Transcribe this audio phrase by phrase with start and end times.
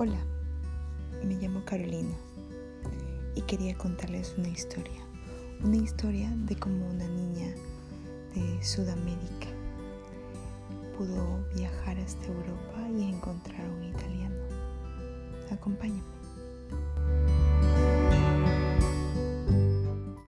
[0.00, 0.20] Hola,
[1.24, 2.14] me llamo Carolina
[3.34, 5.04] y quería contarles una historia.
[5.60, 7.52] Una historia de cómo una niña
[8.32, 9.48] de Sudamérica
[10.96, 14.36] pudo viajar hasta Europa y encontrar un italiano.
[15.50, 16.17] Acompáñame.